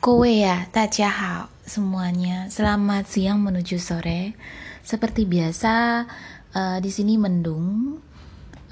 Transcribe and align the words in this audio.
Kowe 0.00 0.32
ya, 0.32 0.64
tajahau 0.72 1.52
semuanya. 1.68 2.48
Selamat 2.48 3.04
siang 3.04 3.44
menuju 3.44 3.76
sore. 3.76 4.32
Seperti 4.80 5.28
biasa, 5.28 6.08
uh, 6.56 6.80
di 6.80 6.88
sini 6.88 7.20
mendung, 7.20 8.00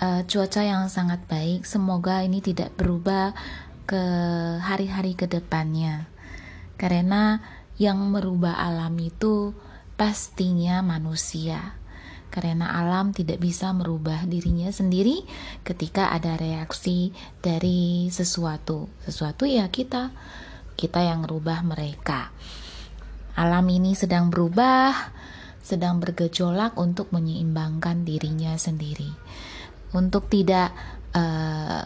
uh, 0.00 0.24
cuaca 0.24 0.64
yang 0.64 0.88
sangat 0.88 1.20
baik. 1.28 1.68
Semoga 1.68 2.24
ini 2.24 2.40
tidak 2.40 2.72
berubah 2.80 3.36
ke 3.84 4.00
hari-hari 4.64 5.12
ke 5.12 5.28
depannya, 5.28 6.08
karena 6.80 7.44
yang 7.76 8.08
merubah 8.08 8.56
alam 8.56 8.96
itu 8.96 9.52
pastinya 10.00 10.80
manusia. 10.80 11.76
Karena 12.32 12.72
alam 12.72 13.12
tidak 13.12 13.44
bisa 13.44 13.68
merubah 13.76 14.24
dirinya 14.24 14.72
sendiri 14.72 15.28
ketika 15.60 16.08
ada 16.08 16.40
reaksi 16.40 17.12
dari 17.44 18.08
sesuatu. 18.08 18.88
Sesuatu 19.04 19.44
ya 19.44 19.68
kita 19.68 20.08
kita 20.78 21.02
yang 21.02 21.26
rubah 21.26 21.66
mereka. 21.66 22.30
Alam 23.34 23.66
ini 23.74 23.98
sedang 23.98 24.30
berubah, 24.30 24.94
sedang 25.58 25.98
bergejolak 25.98 26.78
untuk 26.78 27.10
menyeimbangkan 27.10 28.06
dirinya 28.06 28.54
sendiri. 28.54 29.10
Untuk 29.90 30.30
tidak 30.30 30.70
uh, 31.18 31.82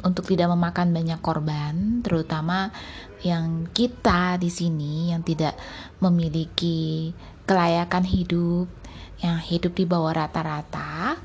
untuk 0.00 0.24
tidak 0.30 0.48
memakan 0.48 0.94
banyak 0.94 1.20
korban, 1.20 2.00
terutama 2.00 2.72
yang 3.26 3.68
kita 3.74 4.38
di 4.40 4.48
sini 4.48 5.10
yang 5.10 5.26
tidak 5.26 5.58
memiliki 5.98 7.12
kelayakan 7.44 8.06
hidup, 8.06 8.70
yang 9.18 9.42
hidup 9.42 9.74
di 9.74 9.84
bawah 9.84 10.14
rata-rata, 10.14 11.18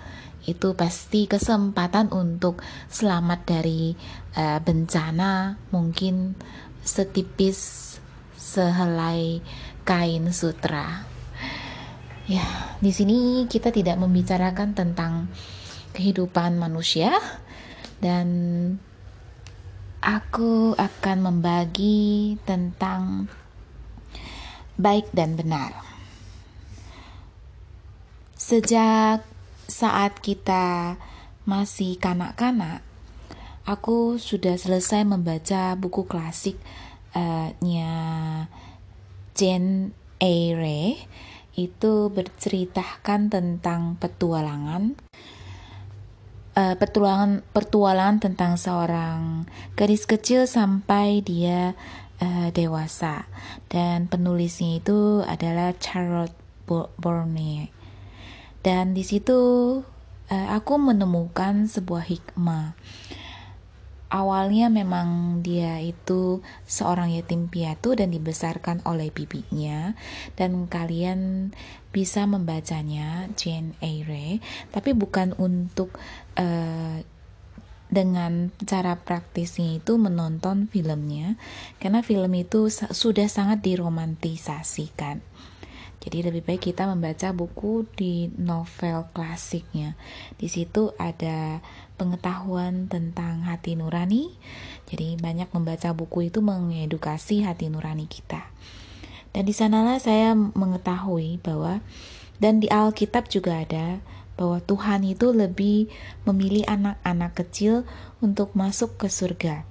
itu 0.43 0.75
pasti 0.75 1.29
kesempatan 1.29 2.11
untuk 2.11 2.59
selamat 2.89 3.39
dari 3.47 3.93
uh, 4.37 4.59
bencana 4.61 5.57
mungkin 5.69 6.37
setipis 6.83 7.95
sehelai 8.37 9.39
kain 9.87 10.29
sutra. 10.35 11.07
Ya, 12.23 12.45
di 12.79 12.91
sini 12.95 13.49
kita 13.51 13.71
tidak 13.71 13.99
membicarakan 13.99 14.71
tentang 14.71 15.27
kehidupan 15.91 16.55
manusia 16.55 17.11
dan 17.99 18.27
aku 20.03 20.75
akan 20.75 21.17
membagi 21.19 22.35
tentang 22.43 23.27
baik 24.75 25.07
dan 25.15 25.35
benar. 25.39 25.71
Sejak 28.35 29.23
saat 29.71 30.19
kita 30.19 30.99
masih 31.47 31.95
kanak-kanak, 31.95 32.83
aku 33.63 34.19
sudah 34.19 34.59
selesai 34.59 35.07
membaca 35.07 35.75
buku 35.79 36.05
klasiknya 36.05 36.59
uh, 37.15 38.49
Jane 39.33 39.95
Eyre. 40.19 40.99
Itu 41.53 42.09
berceritakan 42.09 43.29
tentang 43.29 44.01
petualangan 44.01 44.97
uh, 46.57 46.75
petualangan 46.81 47.45
petualangan 47.53 48.17
tentang 48.17 48.57
seorang 48.57 49.45
gadis 49.77 50.09
kecil 50.09 50.49
sampai 50.49 51.21
dia 51.21 51.77
uh, 52.21 52.49
dewasa. 52.49 53.29
Dan 53.69 54.09
penulisnya 54.09 54.81
itu 54.81 55.21
adalah 55.21 55.77
Charlotte 55.77 56.33
Bourne 56.65 57.69
dan 58.63 58.95
di 58.95 59.03
situ 59.03 59.39
uh, 60.31 60.47
aku 60.55 60.79
menemukan 60.79 61.67
sebuah 61.67 62.07
hikmah. 62.07 62.79
Awalnya 64.13 64.69
memang 64.69 65.41
dia 65.41 65.81
itu 65.81 66.45
seorang 66.69 67.17
yatim 67.17 67.49
piatu 67.49 67.97
dan 67.97 68.13
dibesarkan 68.13 68.85
oleh 68.85 69.09
bibinya. 69.09 69.97
Dan 70.37 70.69
kalian 70.69 71.49
bisa 71.89 72.29
membacanya 72.29 73.25
Jane 73.33 73.73
Eyre. 73.81 74.37
Tapi 74.69 74.93
bukan 74.93 75.33
untuk 75.41 75.97
uh, 76.37 77.01
dengan 77.89 78.53
cara 78.61 79.01
praktisnya 79.01 79.81
itu 79.81 79.97
menonton 79.97 80.69
filmnya. 80.69 81.41
Karena 81.81 82.05
film 82.05 82.37
itu 82.37 82.69
sudah 82.69 83.25
sangat 83.25 83.65
diromantisasikan. 83.65 85.25
Jadi 86.03 86.19
lebih 86.19 86.43
baik 86.43 86.67
kita 86.67 86.83
membaca 86.83 87.31
buku 87.31 87.87
di 87.95 88.27
novel 88.35 89.07
klasiknya. 89.15 89.95
Di 90.35 90.51
situ 90.51 90.91
ada 90.99 91.63
pengetahuan 91.95 92.91
tentang 92.91 93.47
hati 93.47 93.79
nurani. 93.79 94.35
Jadi 94.91 95.15
banyak 95.15 95.47
membaca 95.55 95.95
buku 95.95 96.27
itu 96.27 96.43
mengedukasi 96.43 97.47
hati 97.47 97.71
nurani 97.71 98.11
kita. 98.11 98.51
Dan 99.31 99.47
di 99.47 99.55
sanalah 99.55 99.95
saya 99.97 100.35
mengetahui 100.35 101.39
bahwa 101.39 101.79
dan 102.43 102.59
di 102.59 102.67
Alkitab 102.67 103.31
juga 103.31 103.63
ada 103.63 104.03
bahwa 104.35 104.59
Tuhan 104.59 105.07
itu 105.07 105.31
lebih 105.31 105.87
memilih 106.27 106.67
anak-anak 106.67 107.31
kecil 107.31 107.87
untuk 108.19 108.51
masuk 108.59 108.99
ke 108.99 109.07
surga. 109.07 109.63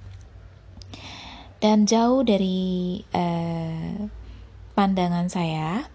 Dan 1.61 1.85
jauh 1.85 2.25
dari 2.25 2.99
uh, 3.15 4.09
pandangan 4.75 5.31
saya, 5.31 5.87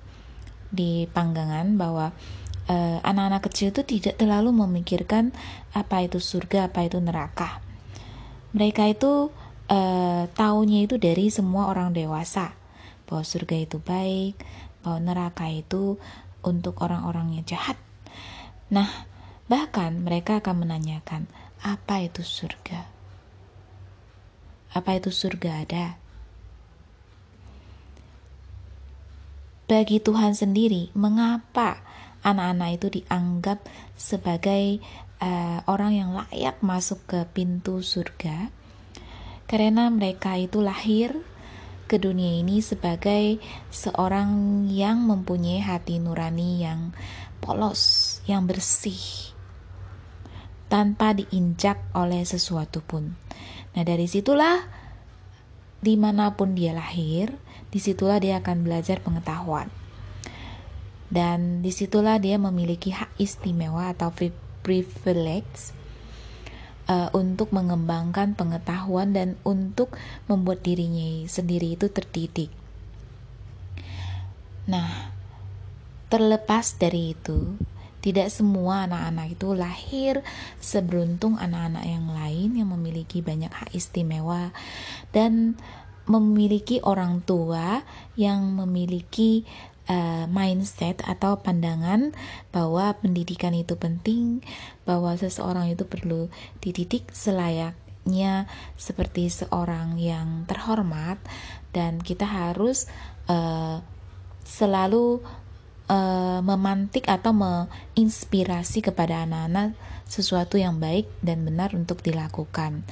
di 0.68 1.08
panggangan 1.08 1.76
bahwa 1.80 2.12
eh, 2.68 2.98
anak-anak 3.00 3.48
kecil 3.48 3.72
itu 3.72 3.82
tidak 3.84 4.20
terlalu 4.20 4.52
memikirkan 4.52 5.32
apa 5.72 6.04
itu 6.04 6.20
surga, 6.20 6.68
apa 6.72 6.84
itu 6.84 7.00
neraka. 7.00 7.60
Mereka 8.56 8.88
itu 8.88 9.28
uh, 9.68 10.24
taunya 10.32 10.88
itu 10.88 10.96
dari 10.96 11.28
semua 11.28 11.68
orang 11.68 11.92
dewasa 11.92 12.56
bahwa 13.04 13.24
surga 13.24 13.56
itu 13.60 13.76
baik, 13.80 14.40
bahwa 14.84 14.98
neraka 15.04 15.48
itu 15.48 16.00
untuk 16.44 16.80
orang-orang 16.84 17.40
yang 17.40 17.44
jahat. 17.44 17.76
Nah, 18.68 18.88
bahkan 19.48 19.96
mereka 20.00 20.40
akan 20.40 20.64
menanyakan, 20.64 21.28
apa 21.64 22.04
itu 22.04 22.20
surga? 22.20 22.84
Apa 24.76 25.00
itu 25.00 25.08
surga 25.08 25.64
ada? 25.64 25.96
Bagi 29.68 30.00
Tuhan 30.00 30.32
sendiri, 30.32 30.88
mengapa 30.96 31.84
anak-anak 32.24 32.80
itu 32.80 32.86
dianggap 32.98 33.60
sebagai 33.94 34.80
uh, 35.20 35.60
orang 35.68 35.92
yang 35.92 36.10
layak 36.16 36.56
masuk 36.64 37.04
ke 37.04 37.28
pintu 37.36 37.84
surga? 37.84 38.48
Karena 39.44 39.92
mereka 39.92 40.40
itu 40.40 40.64
lahir 40.64 41.20
ke 41.88 42.00
dunia 42.00 42.40
ini 42.40 42.64
sebagai 42.64 43.40
seorang 43.68 44.64
yang 44.68 45.04
mempunyai 45.04 45.60
hati 45.60 46.00
nurani 46.00 46.64
yang 46.64 46.92
polos, 47.40 48.18
yang 48.28 48.44
bersih, 48.44 49.32
tanpa 50.68 51.16
diinjak 51.16 51.80
oleh 51.96 52.24
sesuatu 52.24 52.84
pun. 52.84 53.16
Nah, 53.72 53.82
dari 53.84 54.04
situlah 54.04 54.68
di 55.80 55.96
mana 55.96 56.36
pun 56.36 56.52
dia 56.52 56.76
lahir, 56.76 57.32
di 57.68 57.78
situlah 57.80 58.20
dia 58.20 58.40
akan 58.40 58.64
belajar 58.64 59.00
pengetahuan. 59.04 59.68
Dan 61.08 61.64
di 61.64 61.72
situlah 61.72 62.20
dia 62.20 62.36
memiliki 62.36 62.92
hak 62.92 63.16
istimewa 63.16 63.92
atau 63.96 64.12
privilege 64.60 65.72
uh, 66.88 67.08
untuk 67.16 67.52
mengembangkan 67.52 68.36
pengetahuan 68.36 69.16
dan 69.16 69.40
untuk 69.44 69.96
membuat 70.28 70.60
dirinya 70.60 71.24
sendiri 71.28 71.76
itu 71.76 71.88
terdidik. 71.88 72.52
Nah, 74.68 75.16
terlepas 76.12 76.76
dari 76.76 77.16
itu, 77.16 77.56
tidak 78.04 78.28
semua 78.28 78.84
anak-anak 78.84 79.26
itu 79.32 79.48
lahir 79.56 80.14
seberuntung 80.60 81.40
anak-anak 81.40 81.84
yang 81.88 82.06
lain 82.12 82.48
yang 82.56 82.68
memiliki 82.72 83.24
banyak 83.24 83.50
hak 83.50 83.72
istimewa 83.72 84.52
dan 85.10 85.56
memiliki 86.08 86.80
orang 86.82 87.20
tua 87.22 87.84
yang 88.16 88.56
memiliki 88.56 89.44
uh, 89.88 90.24
mindset 90.28 91.04
atau 91.04 91.40
pandangan 91.40 92.16
bahwa 92.52 92.96
pendidikan 92.96 93.52
itu 93.56 93.76
penting, 93.76 94.40
bahwa 94.88 95.16
seseorang 95.16 95.72
itu 95.72 95.84
perlu 95.84 96.32
dididik 96.64 97.12
selayaknya 97.12 98.48
seperti 98.80 99.28
seorang 99.28 100.00
yang 100.00 100.48
terhormat 100.48 101.20
dan 101.76 102.00
kita 102.00 102.24
harus 102.24 102.88
uh, 103.28 103.84
selalu 104.48 105.20
uh, 105.92 106.40
memantik 106.40 107.04
atau 107.04 107.36
menginspirasi 107.36 108.80
kepada 108.80 109.28
anak-anak 109.28 109.76
sesuatu 110.08 110.56
yang 110.56 110.80
baik 110.80 111.06
dan 111.20 111.44
benar 111.44 111.76
untuk 111.76 112.00
dilakukan 112.00 112.82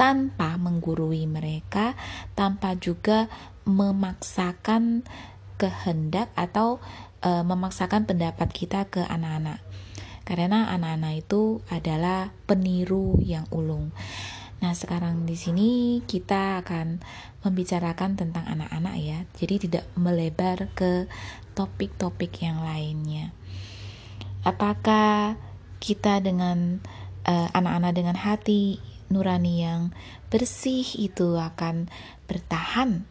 tanpa 0.00 0.56
menggurui 0.56 1.28
mereka, 1.28 1.92
tanpa 2.32 2.74
juga 2.74 3.28
memaksakan 3.68 5.04
kehendak 5.60 6.32
atau 6.34 6.82
e, 7.22 7.30
memaksakan 7.44 8.08
pendapat 8.08 8.48
kita 8.50 8.88
ke 8.88 9.04
anak-anak. 9.04 9.62
Karena 10.24 10.72
anak-anak 10.72 11.28
itu 11.28 11.60
adalah 11.68 12.32
peniru 12.48 13.20
yang 13.22 13.46
ulung. 13.52 13.92
Nah, 14.62 14.78
sekarang 14.78 15.26
di 15.26 15.34
sini 15.34 16.00
kita 16.06 16.62
akan 16.62 17.02
membicarakan 17.42 18.14
tentang 18.14 18.46
anak-anak 18.46 18.94
ya. 19.02 19.18
Jadi 19.34 19.66
tidak 19.66 19.84
melebar 19.98 20.70
ke 20.78 21.10
topik-topik 21.58 22.30
yang 22.46 22.62
lainnya. 22.62 23.34
Apakah 24.46 25.34
kita 25.82 26.22
dengan 26.22 26.78
eh, 27.26 27.48
anak-anak 27.50 27.92
dengan 27.98 28.14
hati 28.14 28.78
nurani 29.10 29.66
yang 29.66 29.90
bersih 30.30 30.86
itu 31.02 31.34
akan 31.34 31.90
bertahan 32.30 33.02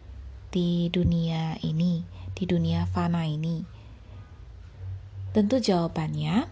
di 0.55 0.87
dunia 0.87 1.59
ini, 1.59 2.07
di 2.31 2.47
dunia 2.47 2.87
fana 2.87 3.27
ini? 3.27 3.67
Tentu 5.35 5.59
jawabannya 5.59 6.47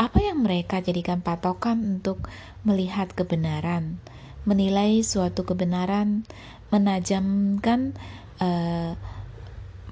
apa 0.00 0.18
yang 0.22 0.40
mereka 0.40 0.80
jadikan 0.80 1.20
patokan 1.20 2.00
untuk 2.00 2.30
melihat 2.64 3.12
kebenaran, 3.12 4.00
menilai 4.48 5.04
suatu 5.04 5.44
kebenaran, 5.44 6.24
menajamkan 6.72 7.92
uh, 8.40 8.96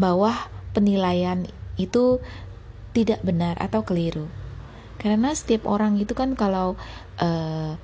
bahwa 0.00 0.32
penilaian 0.72 1.44
itu 1.76 2.24
tidak 2.96 3.20
benar 3.20 3.60
atau 3.60 3.84
keliru. 3.84 4.26
Karena 4.98 5.30
setiap 5.32 5.70
orang 5.70 5.96
itu 6.02 6.12
kan 6.12 6.34
kalau 6.34 6.74
uh, 7.22 7.78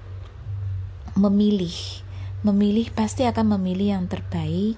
memilih, 1.14 1.74
memilih 2.42 2.90
pasti 2.90 3.22
akan 3.24 3.56
memilih 3.58 3.98
yang 3.98 4.04
terbaik 4.10 4.76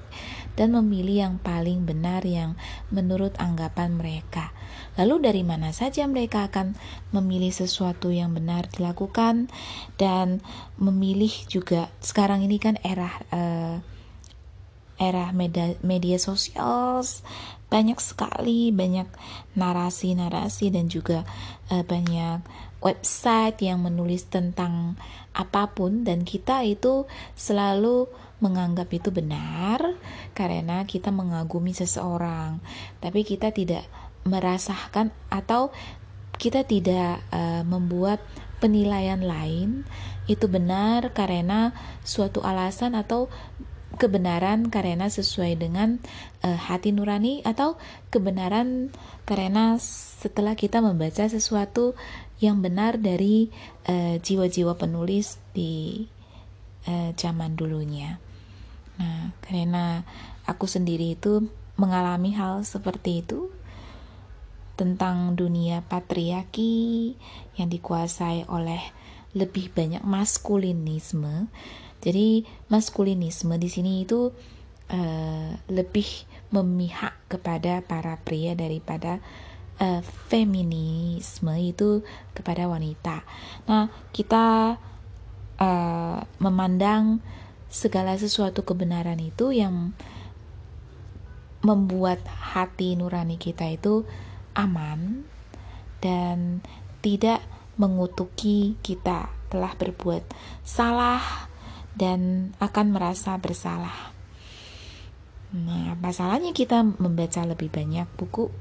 dan 0.57 0.73
memilih 0.73 1.29
yang 1.29 1.35
paling 1.37 1.85
benar 1.85 2.25
yang 2.25 2.57
menurut 2.89 3.37
anggapan 3.37 3.97
mereka. 3.97 4.57
Lalu 4.97 5.29
dari 5.29 5.43
mana 5.45 5.77
saja 5.77 6.09
mereka 6.09 6.49
akan 6.49 6.73
memilih 7.13 7.53
sesuatu 7.53 8.09
yang 8.09 8.33
benar 8.33 8.69
dilakukan 8.73 9.53
dan 10.01 10.41
memilih 10.81 11.31
juga 11.53 11.93
sekarang 12.01 12.41
ini 12.41 12.57
kan 12.57 12.81
era 12.81 13.13
uh, 13.33 13.77
era 14.97 15.29
media, 15.37 15.77
media 15.85 16.17
sosial 16.17 17.05
banyak 17.67 17.99
sekali 17.99 18.71
banyak 18.71 19.11
narasi-narasi 19.59 20.71
dan 20.71 20.87
juga 20.87 21.27
uh, 21.71 21.83
banyak 21.83 22.47
website 22.79 23.59
yang 23.67 23.83
menulis 23.83 24.31
tentang 24.31 24.95
apa 25.35 25.75
pun 25.75 26.07
dan 26.07 26.23
kita 26.23 26.63
itu 26.63 27.11
selalu 27.35 28.07
menganggap 28.39 28.93
itu 28.93 29.09
benar 29.11 29.97
karena 30.37 30.85
kita 30.85 31.09
mengagumi 31.09 31.73
seseorang, 31.73 32.61
tapi 33.01 33.25
kita 33.25 33.49
tidak 33.51 33.89
merasakan 34.29 35.15
atau 35.33 35.73
kita 36.37 36.69
tidak 36.69 37.25
uh, 37.33 37.65
membuat 37.65 38.21
penilaian 38.61 39.21
lain 39.25 39.89
itu 40.29 40.45
benar 40.49 41.13
karena 41.17 41.73
suatu 42.05 42.45
alasan 42.45 42.93
atau 42.93 43.33
kebenaran 43.95 44.69
karena 44.69 45.07
sesuai 45.07 45.57
dengan 45.63 46.03
uh, 46.43 46.59
hati 46.59 46.91
nurani 46.91 47.41
atau 47.47 47.79
kebenaran 48.11 48.91
karena 49.25 49.79
setelah 49.81 50.59
kita 50.59 50.83
membaca 50.83 51.25
sesuatu 51.31 51.95
yang 52.37 52.61
benar 52.61 53.01
dari 53.01 53.49
eh, 53.89 54.21
jiwa-jiwa 54.21 54.77
uh, 54.77 54.79
penulis 54.79 55.41
di 55.57 56.05
uh, 56.85 57.11
zaman 57.17 57.57
dulunya. 57.57 58.21
Nah, 59.01 59.33
karena 59.41 60.05
aku 60.45 60.69
sendiri 60.69 61.17
itu 61.17 61.49
mengalami 61.81 62.37
hal 62.37 62.61
seperti 62.65 63.25
itu 63.25 63.49
tentang 64.77 65.33
dunia 65.33 65.81
patriarki 65.89 67.17
yang 67.57 67.73
dikuasai 67.73 68.45
oleh 68.53 68.81
lebih 69.33 69.73
banyak 69.73 70.05
maskulinisme. 70.05 71.49
Jadi 72.07 72.47
maskulinisme 72.71 73.59
di 73.59 73.67
sini 73.67 74.07
itu 74.07 74.31
uh, 74.95 75.51
lebih 75.67 76.07
memihak 76.55 77.19
kepada 77.27 77.83
para 77.83 78.23
pria 78.23 78.55
daripada 78.55 79.19
uh, 79.83 80.07
feminisme 80.31 81.51
itu 81.59 82.07
kepada 82.31 82.71
wanita. 82.71 83.27
Nah, 83.67 83.91
kita 84.15 84.79
uh, 85.59 86.19
memandang 86.39 87.19
segala 87.67 88.15
sesuatu 88.15 88.63
kebenaran 88.63 89.19
itu 89.19 89.51
yang 89.51 89.91
membuat 91.67 92.23
hati 92.55 92.95
nurani 92.95 93.35
kita 93.35 93.67
itu 93.67 94.07
aman 94.55 95.27
dan 95.99 96.63
tidak 97.03 97.43
mengutuki 97.75 98.79
kita 98.87 99.29
telah 99.51 99.75
berbuat 99.75 100.23
salah 100.63 101.51
dan 101.97 102.53
akan 102.61 102.93
merasa 102.93 103.35
bersalah. 103.41 104.13
Nah, 105.57 105.97
apa 105.97 106.13
salahnya 106.13 106.53
kita 106.53 106.85
membaca 106.85 107.41
lebih 107.49 107.73
banyak 107.73 108.05
buku 108.21 108.53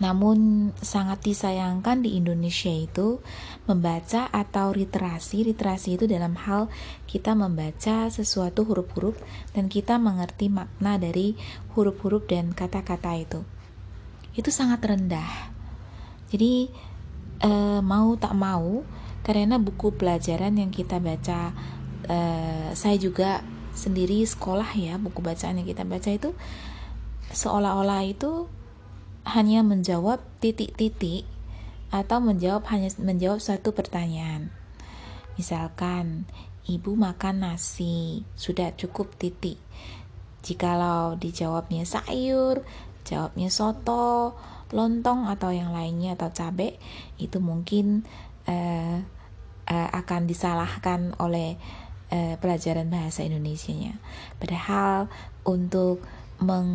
namun 0.00 0.70
sangat 0.82 1.22
disayangkan 1.22 2.02
di 2.02 2.18
Indonesia 2.18 2.72
itu 2.72 3.22
membaca 3.70 4.26
atau 4.32 4.74
literasi, 4.74 5.46
literasi 5.46 6.00
itu 6.00 6.04
dalam 6.10 6.34
hal 6.34 6.66
kita 7.06 7.38
membaca 7.38 8.10
sesuatu 8.10 8.66
huruf-huruf 8.66 9.18
dan 9.54 9.70
kita 9.70 10.02
mengerti 10.02 10.50
makna 10.50 10.98
dari 10.98 11.38
huruf-huruf 11.76 12.26
dan 12.26 12.50
kata-kata 12.50 13.12
itu. 13.14 13.40
Itu 14.34 14.50
sangat 14.50 14.82
rendah. 14.82 15.52
Jadi 16.32 16.72
eh, 17.44 17.80
mau 17.84 18.16
tak 18.16 18.34
mau 18.34 18.82
karena 19.22 19.60
buku 19.60 19.94
pelajaran 19.94 20.58
yang 20.58 20.74
kita 20.74 20.98
baca 20.98 21.54
eh, 22.08 22.70
saya 22.74 22.96
juga 22.98 23.44
sendiri 23.72 24.20
sekolah 24.24 24.76
ya 24.76 25.00
buku 25.00 25.24
bacaan 25.24 25.60
yang 25.60 25.68
kita 25.68 25.88
baca 25.88 26.12
itu 26.12 26.36
seolah-olah 27.32 28.04
itu 28.04 28.46
hanya 29.24 29.64
menjawab 29.64 30.20
titik-titik 30.42 31.24
atau 31.92 32.18
menjawab 32.24 32.64
hanya 32.72 32.88
menjawab 32.98 33.38
satu 33.38 33.76
pertanyaan. 33.76 34.48
Misalkan, 35.36 36.24
ibu 36.68 36.96
makan 36.96 37.44
nasi, 37.44 38.24
sudah 38.34 38.72
cukup 38.74 39.12
titik. 39.16 39.60
Jikalau 40.42 41.14
dijawabnya 41.20 41.86
sayur, 41.86 42.66
jawabnya 43.06 43.48
soto, 43.52 44.34
lontong 44.74 45.30
atau 45.30 45.54
yang 45.54 45.70
lainnya 45.70 46.18
atau 46.18 46.32
cabai, 46.34 46.80
itu 47.20 47.38
mungkin 47.38 48.02
uh, 48.48 48.98
uh, 49.68 49.88
akan 49.94 50.26
disalahkan 50.26 51.14
oleh 51.22 51.60
uh, 52.12 52.36
pelajaran 52.38 52.92
bahasa 52.92 53.24
Indonesia-nya. 53.24 53.96
Padahal 54.36 55.08
untuk 55.48 56.04
meng 56.38 56.70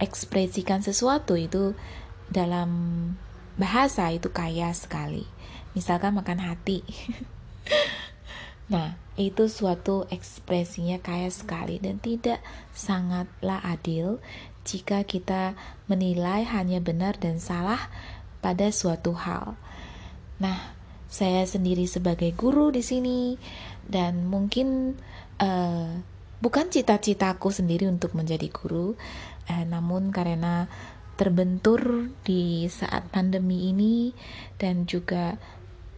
ekspresikan 0.00 0.80
sesuatu 0.82 1.36
itu 1.36 1.76
dalam 2.32 2.70
bahasa 3.60 4.10
itu 4.10 4.32
kaya 4.32 4.72
sekali. 4.72 5.28
Misalkan 5.76 6.16
makan 6.16 6.40
hati. 6.42 6.82
nah, 8.72 8.98
itu 9.14 9.46
suatu 9.46 10.10
ekspresinya 10.10 10.98
kaya 10.98 11.30
sekali 11.30 11.78
dan 11.78 12.02
tidak 12.02 12.42
sangatlah 12.74 13.62
adil 13.62 14.18
jika 14.64 15.04
kita 15.04 15.54
menilai 15.86 16.42
hanya 16.48 16.80
benar 16.80 17.14
dan 17.20 17.38
salah 17.38 17.92
pada 18.40 18.72
suatu 18.72 19.14
hal. 19.14 19.54
Nah, 20.40 20.74
saya 21.08 21.46
sendiri 21.46 21.86
sebagai 21.88 22.32
guru 22.34 22.74
di 22.74 22.80
sini. 22.80 23.36
Dan 23.84 24.26
mungkin 24.28 24.96
uh, 25.38 25.90
bukan 26.40 26.66
cita-citaku 26.68 27.52
sendiri 27.52 27.88
untuk 27.88 28.12
menjadi 28.16 28.48
guru, 28.52 28.96
eh, 29.48 29.64
namun 29.64 30.12
karena 30.12 30.68
terbentur 31.14 32.10
di 32.26 32.66
saat 32.66 33.06
pandemi 33.14 33.70
ini 33.70 34.10
dan 34.58 34.82
juga 34.84 35.38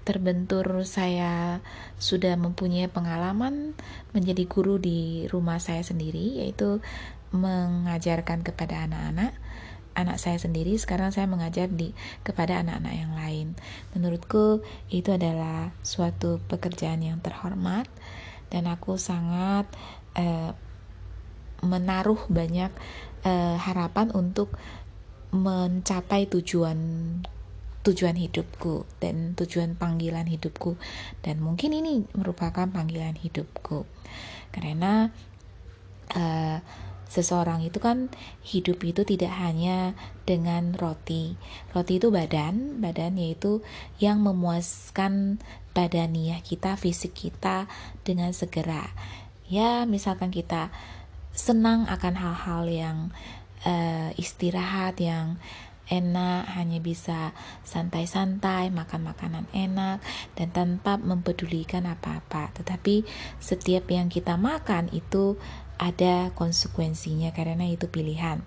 terbentur 0.06 0.86
saya 0.86 1.58
sudah 1.98 2.38
mempunyai 2.38 2.86
pengalaman 2.86 3.74
menjadi 4.14 4.46
guru 4.46 4.78
di 4.78 5.26
rumah 5.26 5.58
saya 5.58 5.82
sendiri 5.82 6.46
yaitu 6.46 6.78
mengajarkan 7.34 8.46
kepada 8.46 8.86
anak-anak 8.86 9.34
anak 9.96 10.20
saya 10.20 10.36
sendiri 10.36 10.76
sekarang 10.76 11.10
saya 11.10 11.24
mengajar 11.24 11.72
di 11.72 11.96
kepada 12.22 12.60
anak-anak 12.60 12.94
yang 12.94 13.12
lain. 13.16 13.46
Menurutku 13.96 14.60
itu 14.92 15.10
adalah 15.10 15.72
suatu 15.80 16.38
pekerjaan 16.46 17.00
yang 17.00 17.24
terhormat 17.24 17.88
dan 18.52 18.68
aku 18.68 19.00
sangat 19.00 19.66
eh, 20.14 20.52
menaruh 21.64 22.20
banyak 22.28 22.68
uh, 23.24 23.56
harapan 23.56 24.12
untuk 24.12 24.52
mencapai 25.32 26.28
tujuan 26.30 26.78
tujuan 27.86 28.18
hidupku 28.18 28.82
dan 28.98 29.38
tujuan 29.38 29.78
panggilan 29.78 30.26
hidupku. 30.26 30.74
Dan 31.22 31.38
mungkin 31.38 31.70
ini 31.70 32.02
merupakan 32.18 32.66
panggilan 32.66 33.14
hidupku. 33.14 33.86
Karena 34.50 35.10
uh, 36.14 36.58
seseorang 37.06 37.62
itu 37.62 37.78
kan 37.78 38.10
hidup 38.42 38.82
itu 38.82 39.06
tidak 39.06 39.30
hanya 39.38 39.94
dengan 40.26 40.74
roti 40.74 41.38
roti 41.70 42.02
itu 42.02 42.10
badan 42.10 42.82
badan 42.82 43.14
yaitu 43.14 43.62
yang 44.02 44.20
memuaskan 44.26 45.38
badaniah 45.76 46.40
kita, 46.40 46.80
fisik 46.80 47.12
kita 47.12 47.68
dengan 48.00 48.32
segera. 48.32 48.88
Ya, 49.52 49.84
misalkan 49.84 50.32
kita 50.32 50.72
senang 51.36 51.84
akan 51.84 52.16
hal-hal 52.16 52.62
yang 52.64 52.96
uh, 53.68 54.08
istirahat 54.16 54.96
yang 54.96 55.36
enak, 55.86 56.50
hanya 56.56 56.82
bisa 56.82 57.30
santai-santai, 57.62 58.74
makan 58.74 59.06
makanan 59.06 59.46
enak, 59.54 60.02
dan 60.34 60.48
tanpa 60.50 60.98
mempedulikan 60.98 61.84
apa-apa. 61.86 62.50
Tetapi 62.56 63.06
setiap 63.38 63.86
yang 63.92 64.10
kita 64.10 64.34
makan 64.34 64.90
itu 64.90 65.38
ada 65.76 66.32
konsekuensinya 66.32 67.32
karena 67.36 67.68
itu 67.68 67.88
pilihan. 67.88 68.40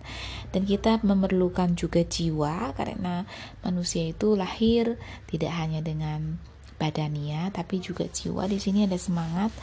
Dan 0.50 0.66
kita 0.66 1.02
memerlukan 1.06 1.78
juga 1.78 2.02
jiwa 2.02 2.74
karena 2.74 3.30
manusia 3.62 4.10
itu 4.10 4.34
lahir 4.34 4.98
tidak 5.30 5.54
hanya 5.54 5.82
dengan 5.82 6.42
badannya 6.82 7.54
tapi 7.54 7.82
juga 7.82 8.10
jiwa. 8.10 8.50
Di 8.50 8.58
sini 8.58 8.90
ada 8.90 8.98
semangat 8.98 9.54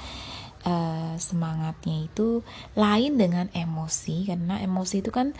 uh, 0.66 1.14
semangatnya 1.16 2.10
itu 2.10 2.42
lain 2.74 3.16
dengan 3.16 3.46
emosi 3.54 4.26
karena 4.26 4.58
emosi 4.60 5.00
itu 5.00 5.10
kan 5.14 5.32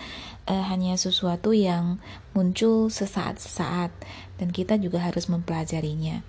uh, 0.47 0.65
hanya 0.71 0.95
sesuatu 0.95 1.51
yang 1.53 1.99
muncul 2.33 2.89
sesaat-sesaat 2.89 3.91
dan 4.39 4.49
kita 4.55 4.79
juga 4.79 5.03
harus 5.03 5.27
mempelajarinya. 5.27 6.23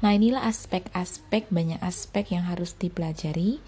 Nah, 0.00 0.16
inilah 0.16 0.48
aspek-aspek 0.48 1.48
banyak 1.52 1.80
aspek 1.80 2.34
yang 2.34 2.48
harus 2.48 2.72
dipelajari 2.74 3.60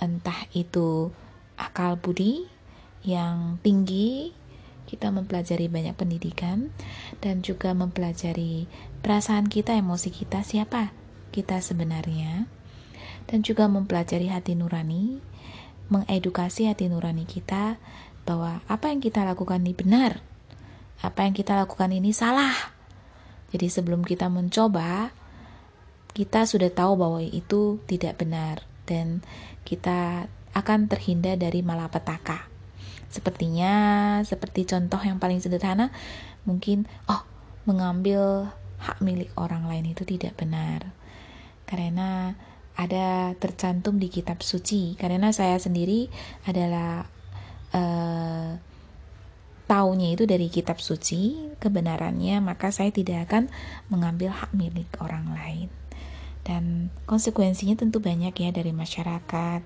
entah 0.00 0.48
itu 0.56 1.12
akal 1.60 2.00
budi 2.00 2.48
yang 3.04 3.60
tinggi 3.60 4.32
kita 4.90 5.14
mempelajari 5.14 5.70
banyak 5.70 5.94
pendidikan 5.94 6.74
dan 7.22 7.46
juga 7.46 7.70
mempelajari 7.70 8.66
perasaan 9.06 9.46
kita, 9.46 9.78
emosi 9.78 10.10
kita, 10.10 10.42
siapa 10.42 10.90
kita 11.30 11.62
sebenarnya 11.62 12.50
dan 13.30 13.46
juga 13.46 13.70
mempelajari 13.70 14.26
hati 14.26 14.58
nurani, 14.58 15.22
mengedukasi 15.86 16.66
hati 16.66 16.90
nurani 16.90 17.22
kita 17.22 17.78
bahwa 18.26 18.58
apa 18.66 18.90
yang 18.90 18.98
kita 18.98 19.22
lakukan 19.22 19.62
ini 19.62 19.74
benar, 19.78 20.18
apa 20.98 21.22
yang 21.22 21.34
kita 21.38 21.54
lakukan 21.54 21.94
ini 21.94 22.10
salah. 22.10 22.52
Jadi 23.54 23.66
sebelum 23.70 24.02
kita 24.02 24.26
mencoba, 24.26 25.14
kita 26.10 26.46
sudah 26.46 26.74
tahu 26.74 26.98
bahwa 26.98 27.22
itu 27.22 27.78
tidak 27.86 28.18
benar 28.18 28.66
dan 28.86 29.22
kita 29.64 30.30
akan 30.54 30.90
terhindar 30.90 31.38
dari 31.38 31.62
malapetaka. 31.62 32.50
Sepertinya 33.10 33.72
seperti 34.22 34.66
contoh 34.66 34.98
yang 35.02 35.18
paling 35.18 35.42
sederhana, 35.42 35.90
mungkin 36.46 36.86
oh 37.10 37.22
mengambil 37.66 38.50
hak 38.80 38.98
milik 39.04 39.30
orang 39.36 39.66
lain 39.66 39.90
itu 39.90 40.06
tidak 40.06 40.38
benar. 40.38 40.94
Karena 41.66 42.34
ada 42.80 43.36
tercantum 43.36 44.00
di 44.00 44.08
kitab 44.08 44.40
suci 44.40 44.96
karena 44.96 45.34
saya 45.36 45.60
sendiri 45.60 46.08
adalah 46.48 47.04
uh, 47.76 48.56
taunya 49.68 50.16
itu 50.16 50.24
dari 50.24 50.48
kitab 50.48 50.80
suci 50.80 51.52
kebenarannya 51.60 52.40
maka 52.40 52.72
saya 52.72 52.88
tidak 52.90 53.30
akan 53.30 53.52
mengambil 53.92 54.32
hak 54.32 54.50
milik 54.56 54.88
orang 54.98 55.30
lain 55.30 55.68
dan 56.44 56.88
konsekuensinya 57.04 57.76
tentu 57.76 58.00
banyak 58.00 58.32
ya 58.32 58.50
dari 58.50 58.72
masyarakat 58.72 59.62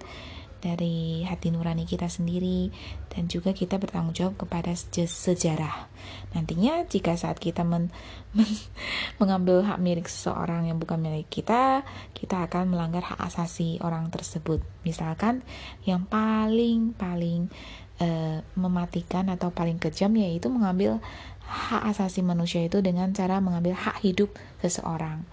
dari 0.65 1.21
hati 1.29 1.53
nurani 1.53 1.85
kita 1.85 2.09
sendiri 2.09 2.73
dan 3.13 3.29
juga 3.29 3.53
kita 3.53 3.77
bertanggung 3.77 4.17
jawab 4.17 4.41
kepada 4.41 4.73
sejarah. 4.73 5.93
Nantinya 6.33 6.89
jika 6.89 7.21
saat 7.21 7.37
kita 7.37 7.69
men, 7.69 7.93
men, 8.33 8.49
mengambil 9.21 9.61
hak 9.61 9.77
milik 9.77 10.09
seseorang 10.09 10.73
yang 10.73 10.81
bukan 10.81 10.97
milik 11.05 11.29
kita, 11.29 11.85
kita 12.17 12.49
akan 12.49 12.73
melanggar 12.73 13.05
hak 13.05 13.21
asasi 13.29 13.77
orang 13.85 14.09
tersebut. 14.09 14.65
Misalkan 14.89 15.45
yang 15.85 16.09
paling 16.09 16.97
paling 16.97 17.53
e, 18.01 18.41
mematikan 18.57 19.29
atau 19.29 19.53
paling 19.53 19.77
kejam 19.77 20.17
yaitu 20.17 20.49
mengambil 20.49 21.05
hak 21.45 21.93
asasi 21.93 22.25
manusia 22.25 22.65
itu 22.65 22.81
dengan 22.81 23.13
cara 23.13 23.37
mengambil 23.45 23.77
hak 23.77 24.01
hidup 24.01 24.33
seseorang. 24.65 25.29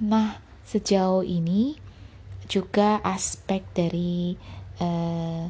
Nah, 0.00 0.40
sejauh 0.64 1.22
ini 1.24 1.76
juga 2.48 3.00
aspek 3.00 3.64
dari 3.72 4.36
uh, 4.80 5.48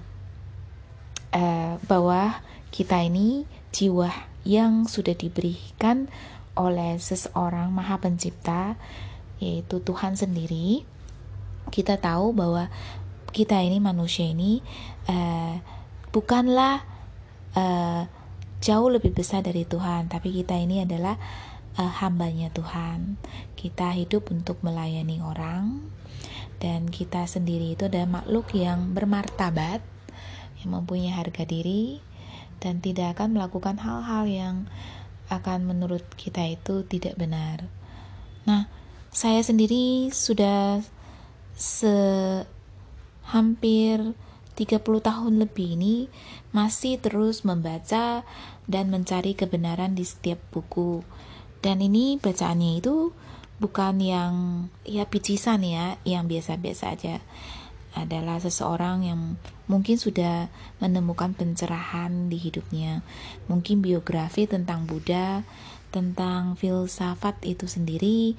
uh, 1.34 1.74
bahwa 1.86 2.42
kita 2.70 3.02
ini 3.02 3.46
jiwa 3.74 4.10
yang 4.46 4.86
sudah 4.86 5.14
diberikan 5.16 6.06
oleh 6.54 6.98
seseorang 7.02 7.74
maha 7.74 7.98
pencipta 7.98 8.78
yaitu 9.42 9.82
Tuhan 9.82 10.14
sendiri. 10.14 10.86
Kita 11.72 11.98
tahu 11.98 12.30
bahwa 12.36 12.70
kita 13.34 13.58
ini 13.58 13.82
manusia 13.82 14.30
ini 14.30 14.62
uh, 15.10 15.58
bukanlah 16.14 16.86
uh, 17.58 18.06
jauh 18.62 18.88
lebih 18.88 19.10
besar 19.10 19.42
dari 19.42 19.66
Tuhan 19.66 20.06
tapi 20.06 20.30
kita 20.30 20.54
ini 20.54 20.86
adalah 20.86 21.18
uh, 21.78 21.92
hambanya 22.02 22.50
Tuhan 22.54 23.18
kita 23.54 23.94
hidup 23.94 24.30
untuk 24.30 24.60
melayani 24.60 25.20
orang 25.24 25.84
dan 26.62 26.88
kita 26.88 27.26
sendiri 27.28 27.76
itu 27.76 27.90
adalah 27.90 28.22
makhluk 28.22 28.54
yang 28.56 28.96
bermartabat 28.96 29.82
yang 30.62 30.70
mempunyai 30.72 31.12
harga 31.12 31.44
diri 31.44 32.00
dan 32.62 32.80
tidak 32.80 33.18
akan 33.18 33.36
melakukan 33.36 33.76
hal-hal 33.76 34.24
yang 34.24 34.56
akan 35.28 35.68
menurut 35.68 36.04
kita 36.16 36.44
itu 36.48 36.84
tidak 36.88 37.16
benar. 37.16 37.68
Nah, 38.48 38.68
saya 39.12 39.40
sendiri 39.40 40.08
sudah 40.12 40.80
se 41.52 41.96
hampir 43.24 44.16
30 44.54 44.80
tahun 44.80 45.34
lebih 45.42 45.74
ini 45.74 46.06
masih 46.54 47.00
terus 47.02 47.42
membaca 47.42 48.22
dan 48.70 48.84
mencari 48.88 49.34
kebenaran 49.34 49.98
di 49.98 50.06
setiap 50.06 50.38
buku. 50.54 51.02
Dan 51.64 51.80
ini 51.80 52.20
bacaannya 52.20 52.84
itu 52.84 53.16
bukan 53.56 53.96
yang 54.04 54.32
ya 54.84 55.08
picisan 55.08 55.64
ya, 55.64 55.96
yang 56.04 56.28
biasa-biasa 56.28 56.92
aja. 56.92 57.24
Adalah 57.96 58.42
seseorang 58.42 59.08
yang 59.08 59.40
mungkin 59.64 59.96
sudah 59.96 60.52
menemukan 60.84 61.32
pencerahan 61.32 62.28
di 62.28 62.36
hidupnya. 62.36 63.00
Mungkin 63.48 63.80
biografi 63.80 64.44
tentang 64.44 64.84
Buddha, 64.84 65.40
tentang 65.88 66.58
filsafat 66.60 67.40
itu 67.48 67.64
sendiri 67.64 68.36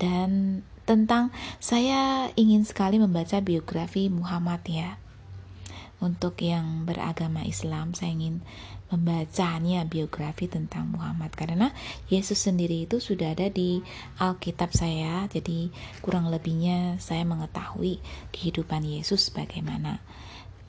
dan 0.00 0.62
tentang 0.88 1.34
saya 1.60 2.32
ingin 2.38 2.64
sekali 2.64 2.96
membaca 2.96 3.42
biografi 3.44 4.08
Muhammad 4.08 4.64
ya. 4.64 5.01
Untuk 6.02 6.42
yang 6.42 6.82
beragama 6.82 7.46
Islam, 7.46 7.94
saya 7.94 8.10
ingin 8.10 8.42
membacanya 8.90 9.86
biografi 9.86 10.50
tentang 10.50 10.90
Muhammad. 10.90 11.30
Karena 11.38 11.70
Yesus 12.10 12.42
sendiri 12.42 12.90
itu 12.90 12.98
sudah 12.98 13.38
ada 13.38 13.46
di 13.46 13.78
Alkitab 14.18 14.74
saya. 14.74 15.30
Jadi 15.30 15.70
kurang 16.02 16.26
lebihnya 16.26 16.98
saya 16.98 17.22
mengetahui 17.22 18.02
kehidupan 18.34 18.82
Yesus 18.82 19.30
bagaimana. 19.30 20.02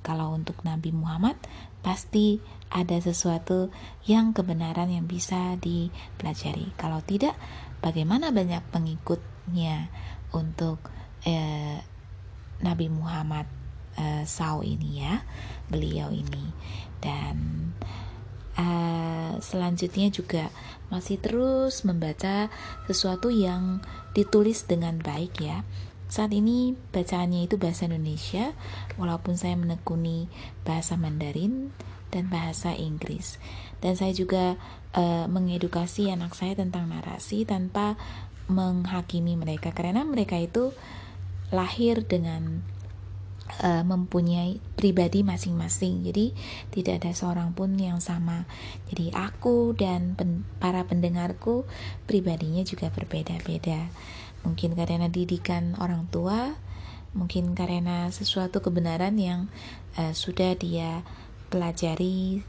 Kalau 0.06 0.38
untuk 0.38 0.62
Nabi 0.62 0.94
Muhammad 0.94 1.40
pasti 1.82 2.38
ada 2.70 3.02
sesuatu 3.02 3.74
yang 4.06 4.38
kebenaran 4.38 4.94
yang 4.94 5.10
bisa 5.10 5.58
dipelajari. 5.58 6.78
Kalau 6.78 7.02
tidak 7.02 7.34
bagaimana 7.82 8.30
banyak 8.30 8.62
pengikutnya 8.70 9.90
untuk 10.30 10.78
eh, 11.26 11.82
Nabi 12.62 12.88
Muhammad 12.94 13.63
eh, 13.98 14.24
Sau 14.26 14.62
ini 14.66 15.04
ya 15.04 15.26
beliau 15.70 16.12
ini 16.14 16.54
dan 17.04 17.36
uh, 18.58 19.36
selanjutnya 19.42 20.14
juga 20.14 20.54
masih 20.94 21.18
terus 21.18 21.84
membaca 21.84 22.54
sesuatu 22.86 23.34
yang 23.34 23.82
ditulis 24.14 24.66
dengan 24.70 25.02
baik 25.02 25.42
ya. 25.42 25.66
Saat 26.06 26.30
ini 26.38 26.78
bacaannya 26.94 27.50
itu 27.50 27.58
bahasa 27.58 27.90
Indonesia, 27.90 28.54
walaupun 29.02 29.34
saya 29.34 29.58
menekuni 29.58 30.30
bahasa 30.62 30.94
Mandarin 30.94 31.74
dan 32.14 32.30
bahasa 32.30 32.78
Inggris. 32.78 33.42
Dan 33.82 33.98
saya 33.98 34.14
juga 34.14 34.54
uh, 34.94 35.26
mengedukasi 35.26 36.14
anak 36.14 36.38
saya 36.38 36.54
tentang 36.54 36.86
narasi 36.86 37.50
tanpa 37.50 37.98
menghakimi 38.46 39.34
mereka 39.34 39.74
karena 39.74 40.06
mereka 40.06 40.38
itu 40.38 40.76
lahir 41.50 42.06
dengan 42.06 42.62
uh, 43.64 43.84
mempunyai 43.84 44.60
pribadi 44.78 45.22
masing-masing. 45.22 46.04
Jadi 46.08 46.34
tidak 46.72 47.04
ada 47.04 47.12
seorang 47.14 47.52
pun 47.54 47.76
yang 47.76 48.00
sama. 48.00 48.48
Jadi 48.90 49.12
aku 49.14 49.76
dan 49.76 50.16
pen 50.18 50.48
para 50.58 50.88
pendengarku 50.88 51.68
pribadinya 52.08 52.64
juga 52.66 52.90
berbeda-beda. 52.90 53.92
Mungkin 54.44 54.76
karena 54.76 55.08
didikan 55.08 55.76
orang 55.80 56.08
tua, 56.12 56.60
mungkin 57.16 57.56
karena 57.56 58.10
sesuatu 58.12 58.60
kebenaran 58.60 59.16
yang 59.16 59.48
uh, 59.96 60.12
sudah 60.12 60.58
dia 60.58 61.06
pelajari 61.54 62.42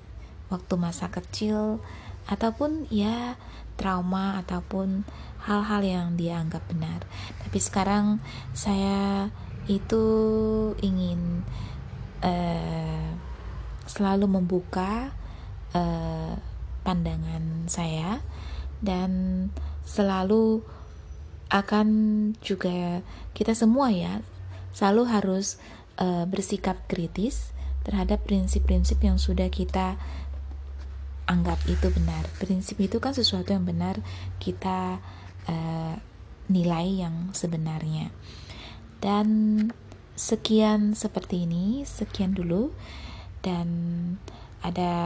waktu 0.49 0.75
masa 0.81 1.13
kecil 1.13 1.83
ataupun 2.25 2.89
ya 2.89 3.37
trauma 3.77 4.41
ataupun 4.41 5.05
hal-hal 5.45 5.83
yang 5.85 6.07
dia 6.17 6.41
anggap 6.41 6.65
benar. 6.71 7.05
Tapi 7.45 7.59
sekarang 7.61 8.23
saya 8.57 9.29
itu 9.67 10.05
ingin 10.85 11.43
uh, 12.21 13.09
selalu 13.89 14.27
membuka 14.29 15.13
uh, 15.73 16.35
pandangan 16.85 17.69
saya 17.69 18.21
dan 18.85 19.49
selalu 19.85 20.61
akan 21.49 21.89
juga 22.41 23.01
kita 23.33 23.55
semua 23.57 23.93
ya 23.93 24.21
selalu 24.75 25.07
harus 25.07 25.57
uh, 26.03 26.27
bersikap 26.27 26.85
kritis 26.91 27.55
terhadap 27.87 28.27
prinsip-prinsip 28.27 28.99
yang 29.01 29.21
sudah 29.21 29.47
kita 29.49 29.95
anggap 31.25 31.57
itu 31.71 31.89
benar. 31.89 32.27
Prinsip 32.37 32.77
itu 32.81 33.01
kan 33.01 33.17
sesuatu 33.17 33.55
yang 33.55 33.65
benar 33.65 34.01
kita 34.43 35.01
uh, 35.49 35.95
nilai 36.51 37.07
yang 37.07 37.33
sebenarnya. 37.33 38.13
Dan 39.05 39.29
sekian 40.17 40.97
seperti 40.97 41.45
ini, 41.45 41.85
sekian 41.85 42.33
dulu 42.33 42.73
dan 43.45 43.69
ada 44.65 44.97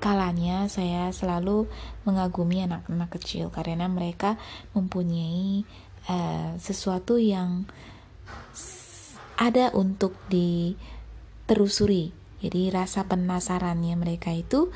kalanya 0.00 0.72
saya 0.72 1.12
selalu 1.12 1.68
mengagumi 2.08 2.64
anak-anak 2.64 3.20
kecil 3.20 3.52
karena 3.52 3.92
mereka 3.92 4.40
mempunyai 4.72 5.68
uh, 6.08 6.56
sesuatu 6.56 7.20
yang 7.20 7.68
ada 9.36 9.68
untuk 9.76 10.16
diterusuri. 10.32 12.16
Jadi 12.40 12.72
rasa 12.72 13.04
penasarannya 13.04 14.00
mereka 14.00 14.32
itu 14.32 14.72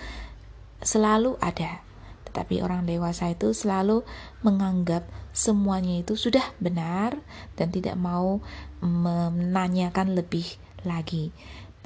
selalu 0.84 1.40
ada. 1.40 1.80
Tetapi 2.28 2.60
orang 2.60 2.84
dewasa 2.84 3.32
itu 3.32 3.56
selalu 3.56 4.04
menganggap 4.44 5.08
semuanya 5.30 6.02
itu 6.02 6.18
sudah 6.18 6.42
benar 6.58 7.18
dan 7.54 7.70
tidak 7.70 7.94
mau 7.94 8.42
menanyakan 8.82 10.18
lebih 10.18 10.58
lagi. 10.82 11.30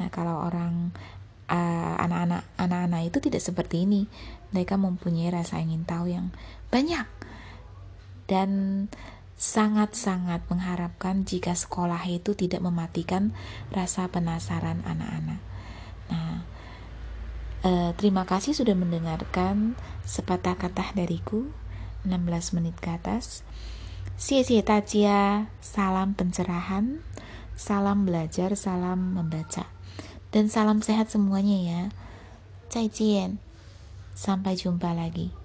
Nah, 0.01 0.11
kalau 0.11 0.43
orang 0.43 0.91
Eh, 1.45 1.95
anak-anak 2.01 2.41
uh, 2.57 2.63
anak-anak 2.65 3.13
itu 3.13 3.21
tidak 3.21 3.45
seperti 3.45 3.85
ini. 3.85 4.09
Mereka 4.57 4.81
mempunyai 4.81 5.29
rasa 5.29 5.61
ingin 5.61 5.85
tahu 5.85 6.09
yang 6.09 6.33
banyak 6.73 7.05
dan 8.25 8.51
sangat-sangat 9.37 10.41
mengharapkan 10.49 11.29
jika 11.29 11.53
sekolah 11.53 12.01
itu 12.09 12.33
tidak 12.33 12.65
mematikan 12.65 13.37
rasa 13.69 14.09
penasaran 14.09 14.81
anak-anak. 14.89 15.41
Nah, 16.09 16.49
uh, 17.61 17.91
terima 18.01 18.25
kasih 18.25 18.57
sudah 18.57 18.73
mendengarkan 18.73 19.77
sepatah 20.09 20.57
kata 20.57 20.97
dariku 20.97 21.53
16 22.07 22.57
menit 22.57 22.77
ke 22.79 22.95
atas. 22.95 23.43
Xie 24.15 24.63
tajia, 24.63 25.51
salam 25.59 26.15
pencerahan, 26.15 27.03
salam 27.59 28.07
belajar, 28.07 28.55
salam 28.55 29.19
membaca. 29.19 29.67
Dan 30.31 30.47
salam 30.47 30.81
sehat 30.81 31.11
semuanya 31.11 31.59
ya. 31.61 31.83
Zaijian. 32.71 33.39
Sampai 34.15 34.55
jumpa 34.55 34.95
lagi. 34.95 35.44